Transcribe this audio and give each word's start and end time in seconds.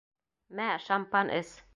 Мә, 0.59 0.69
шампан 0.87 1.33
эс! 1.41 1.53